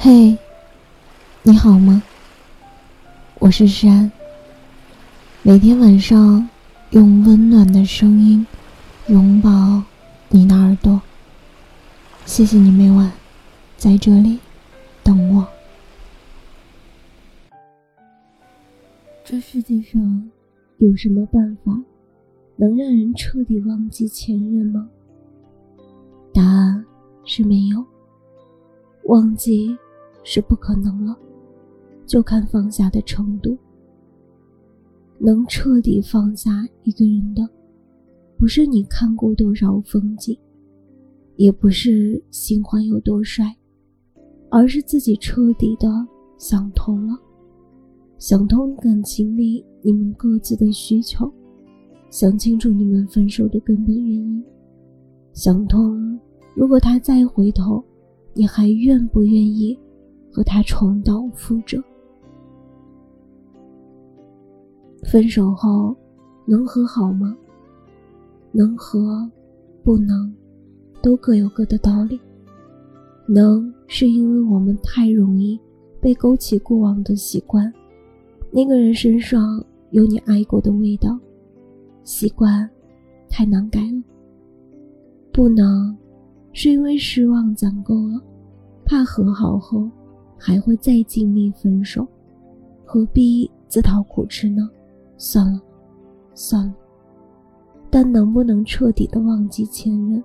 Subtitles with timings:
[0.00, 0.38] 嘿，
[1.42, 2.00] 你好吗？
[3.40, 4.08] 我是山。
[5.42, 6.48] 每天晚上
[6.90, 8.46] 用温暖的声音
[9.08, 9.82] 拥抱
[10.28, 11.02] 你的耳朵。
[12.24, 13.10] 谢谢你每晚
[13.76, 14.38] 在这里
[15.02, 15.44] 等我。
[19.24, 20.30] 这世界上
[20.76, 21.76] 有什么办法
[22.54, 24.88] 能让人彻底忘记前任吗？
[26.32, 26.86] 答案
[27.24, 27.84] 是没有。
[29.06, 29.76] 忘记
[30.30, 31.18] 是不可能了，
[32.04, 33.56] 就看放下的程度。
[35.18, 37.48] 能彻底放下一个人的，
[38.36, 40.38] 不是你看过多少风景，
[41.36, 43.56] 也不是新欢有多帅，
[44.50, 45.88] 而是自己彻底的
[46.36, 47.18] 想通了，
[48.18, 51.32] 想通感情里你们各自的需求，
[52.10, 54.44] 想清楚你们分手的根本原因，
[55.32, 56.20] 想通
[56.54, 57.82] 如果他再回头。
[58.34, 59.76] 你还愿不愿意
[60.38, 61.82] 和他重蹈覆辙？
[65.02, 65.96] 分手后
[66.46, 67.36] 能和好吗？
[68.52, 69.28] 能和，
[69.82, 70.32] 不能，
[71.02, 72.20] 都各有各的道理。
[73.26, 75.58] 能是因为我们太容易
[76.00, 77.72] 被勾起过往的习惯，
[78.52, 81.18] 那个人身上有你爱过的味道，
[82.04, 82.70] 习惯
[83.28, 84.00] 太难改了。
[85.32, 85.96] 不能，
[86.52, 88.22] 是因为失望攒够了。
[88.84, 89.90] 怕和好后
[90.38, 92.06] 还会再经历分手，
[92.84, 94.70] 何必自讨苦吃呢？
[95.16, 95.60] 算了，
[96.32, 96.74] 算了。
[97.90, 100.22] 但能不能彻底的忘记前任，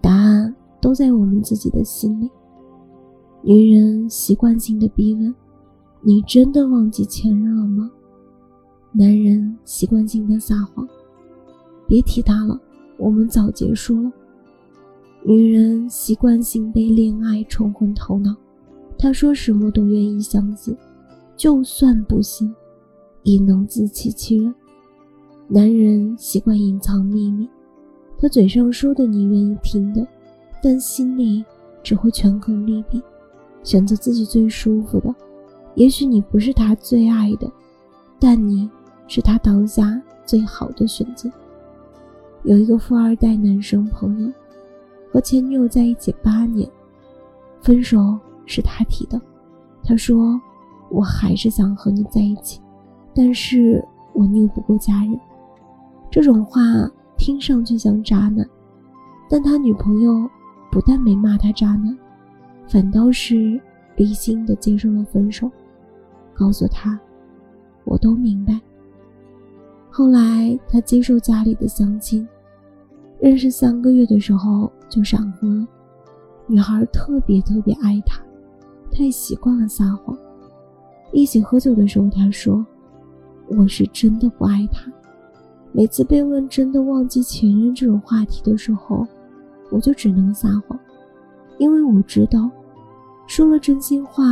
[0.00, 2.28] 答案都在我们自己的心里。
[3.42, 5.34] 女人习惯性的逼问
[6.02, 7.90] ：“你真的忘记前任了吗？”
[8.92, 10.86] 男人习惯性的撒谎
[11.88, 12.60] ：“别提他了，
[12.98, 14.12] 我们早结束了。”
[15.24, 18.34] 女人习惯性被恋爱冲昏头脑，
[19.00, 20.76] 他说什么都愿意相信，
[21.34, 22.54] 就算不信，
[23.22, 24.54] 也能自欺欺人。
[25.48, 27.48] 男人习惯隐藏秘密，
[28.18, 30.06] 他嘴上说的你愿意听的，
[30.62, 31.42] 但心里
[31.82, 33.02] 只会权衡利弊，
[33.62, 35.14] 选择自己最舒服的。
[35.74, 37.50] 也许你不是他最爱的，
[38.18, 38.68] 但你
[39.08, 41.30] 是他当下最好的选择。
[42.44, 44.30] 有一个富二代男生朋友。
[45.12, 46.70] 和前女友在一起八年，
[47.60, 48.16] 分手
[48.50, 49.20] 是他提的。
[49.84, 50.38] 他说
[50.90, 52.60] ：“我还是想和你在一起，
[53.14, 55.18] 但是我拗不过家人。”
[56.10, 56.60] 这种话
[57.16, 58.44] 听上去像渣男，
[59.28, 60.28] 但他女朋友
[60.70, 61.96] 不但没骂他渣男，
[62.68, 63.60] 反倒是
[63.96, 65.48] 理性的接受了分手，
[66.34, 66.98] 告诉他
[67.84, 68.60] ：“我都明白。”
[69.88, 72.26] 后来他接受家里的相亲。
[73.20, 75.68] 认识三个月的时候就闪婚，
[76.46, 78.18] 女孩特别特别爱他，
[78.92, 80.16] 他也习惯了撒谎。
[81.12, 82.64] 一起喝酒的时候，他说
[83.48, 84.90] ：“我是真的不爱他。”
[85.72, 89.06] 每次被问真的忘记前任这种话题的时候，
[89.70, 90.78] 我就只能撒谎，
[91.58, 92.50] 因为我知道，
[93.26, 94.24] 说了真心话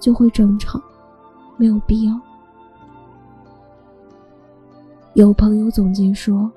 [0.00, 0.80] 就会争吵，
[1.56, 2.20] 没有必要。
[5.14, 6.50] 有朋友总结说。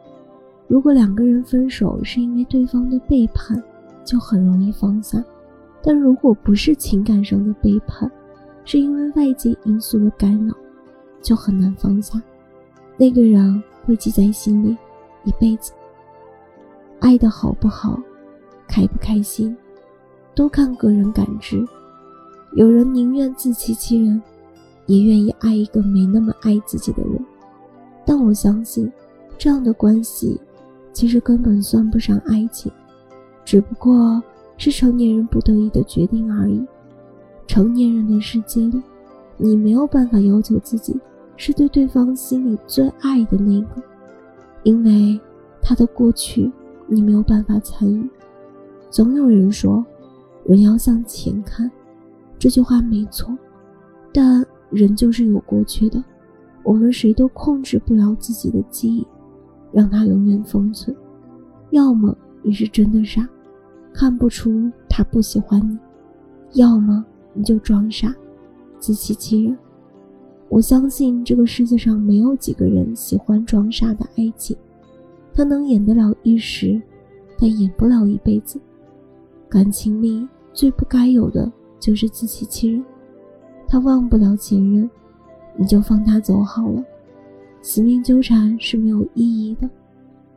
[0.69, 3.63] 如果两个人分手是因为对方的背叛，
[4.03, 5.17] 就很容易放下；
[5.87, 8.11] 但如果不是情感上的背叛，
[8.65, 10.53] 是因为外界因素的干扰，
[11.21, 12.21] 就很难放下。
[12.97, 14.75] 那个人会记在心里
[15.23, 15.71] 一辈子。
[16.99, 17.97] 爱的好不好，
[18.67, 19.55] 开不开心，
[20.35, 21.65] 都看个人感知。
[22.51, 24.21] 有人宁愿自欺欺人，
[24.87, 27.17] 也愿意爱一个没那么爱自己的人。
[28.05, 28.91] 但我相信，
[29.37, 30.37] 这样的关系。
[30.91, 32.69] 其实根本算不上爱情，
[33.45, 34.21] 只不过
[34.57, 36.65] 是成年人不得已的决定而已。
[37.47, 38.81] 成年人的世界里，
[39.37, 40.99] 你没有办法要求自己
[41.35, 43.81] 是对对方心里最爱的那个，
[44.63, 45.19] 因为
[45.61, 46.51] 他的过去
[46.87, 48.09] 你没有办法参与。
[48.89, 49.85] 总有人说，
[50.43, 51.69] 人要向前看，
[52.37, 53.37] 这句话没错，
[54.11, 56.03] 但人就是有过去的，
[56.63, 59.05] 我们谁都控制不了自己的记忆。
[59.73, 60.95] 让它永远封存，
[61.71, 63.27] 要么你是真的傻，
[63.97, 65.75] 看不出他不喜欢你；
[66.53, 67.03] 要么
[67.33, 68.13] 你就装傻，
[68.77, 69.57] 自欺欺人。
[70.49, 74.55] 我相信这个世界上没有几个人喜欢装傻的爱情，
[75.33, 76.79] 他能演得了一时，
[77.39, 78.59] 但演不了一辈子。
[79.49, 82.85] 感情里最不该有的就是自欺欺人。
[83.67, 84.87] 他忘不了前任，
[85.55, 86.83] 你就放他走好了。
[87.63, 89.67] 死命纠缠是没有意义的，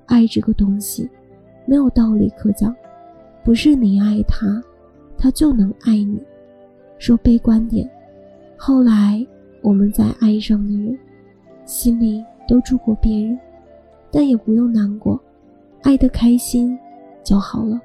[0.06, 1.10] 爱这个东西，
[1.66, 2.74] 没有道理可讲，
[3.44, 4.62] 不是你爱他，
[5.16, 6.20] 他就能爱你。
[6.98, 7.88] 说悲观点，
[8.56, 9.26] 后来
[9.62, 10.98] 我们再爱上的人，
[11.64, 13.38] 心里都住过别人，
[14.10, 15.18] 但也不用难过，
[15.82, 16.78] 爱得开心
[17.24, 17.80] 就好了。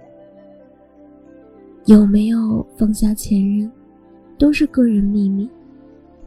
[1.85, 3.71] 有没有放下前任，
[4.37, 5.49] 都是个人秘密，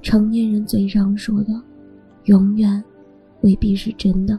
[0.00, 1.52] 成年人嘴上说的，
[2.24, 2.82] 永远
[3.42, 4.38] 未必是真的。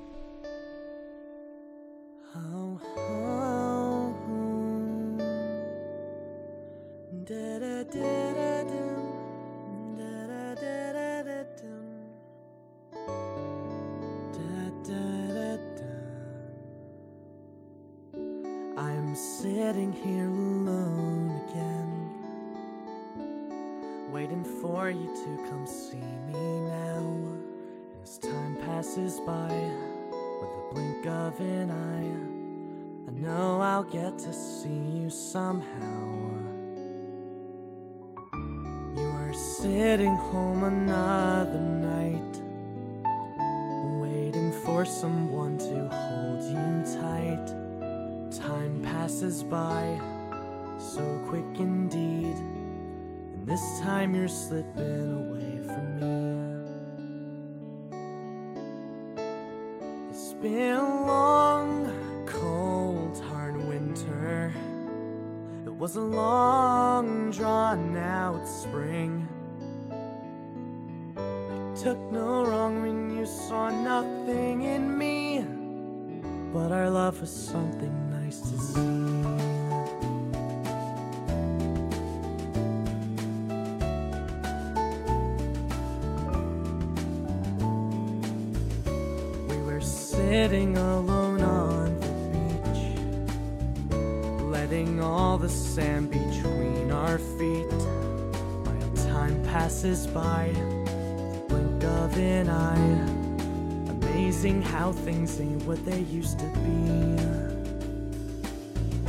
[18.77, 22.09] I'm sitting here alone again,
[24.11, 27.37] waiting for you to come see me now.
[28.01, 29.53] As time passes by,
[30.41, 32.15] with a blink of an eye,
[33.09, 36.50] I know I'll get to see you somehow.
[39.61, 42.35] Sitting home another night,
[44.01, 47.45] waiting for someone to hold you tight.
[48.41, 50.01] Time passes by
[50.79, 52.35] so quick indeed,
[53.35, 56.31] and this time you're slipping away from me.
[60.09, 64.51] It's been a long, cold, hard winter.
[65.67, 69.27] It was a long, drawn out spring.
[71.81, 75.43] Took no wrong when you saw nothing in me.
[76.53, 78.81] But our love was something nice to see.
[89.49, 92.83] We were sitting alone on the beach,
[94.51, 97.73] letting all the sand between our feet.
[98.65, 100.53] While time passes by,
[101.83, 102.99] of an eye.
[103.89, 106.69] Amazing how things ain't what they used to be.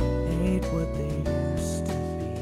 [0.03, 1.15] Ain't what they
[1.51, 2.33] used to be.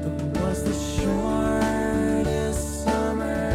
[0.00, 3.50] There was the shortest summer.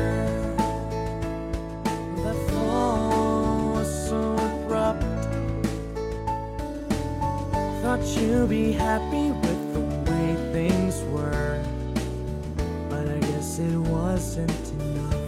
[2.23, 5.03] The fall was so abrupt.
[7.81, 9.28] Thought you'd be happy
[13.59, 15.18] it wasn't enough.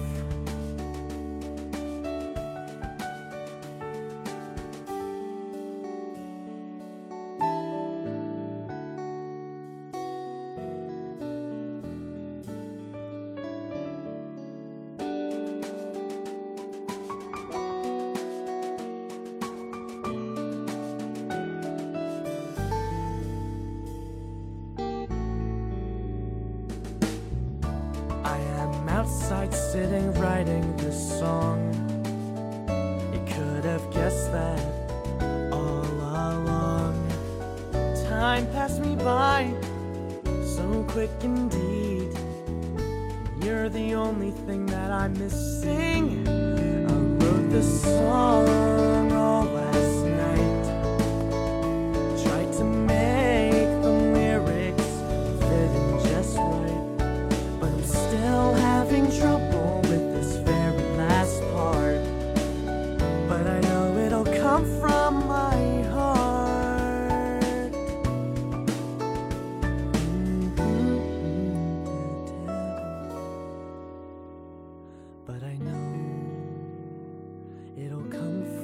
[28.32, 31.58] I am outside sitting writing this song.
[33.14, 34.62] You could have guessed that
[35.52, 36.96] all along.
[38.08, 39.54] Time passed me by
[40.46, 42.18] so quick indeed.
[43.44, 46.26] You're the only thing that I'm missing.
[46.26, 46.94] I
[47.26, 49.11] wrote this song
[75.42, 75.96] but I know.
[77.78, 78.61] It'll come